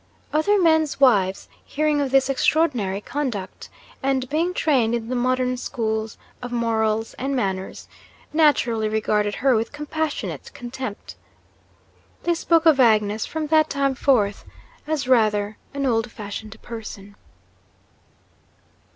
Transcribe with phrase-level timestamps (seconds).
[0.33, 3.69] Other men's wives, hearing of this extraordinary conduct
[4.01, 6.09] (and being trained in the modern school
[6.41, 7.87] of morals and manners),
[8.33, 11.17] naturally regarded her with compassionate contempt.
[12.23, 14.43] They spoke of Agnes, from that time forth,
[14.87, 17.15] as 'rather an old fashioned person.'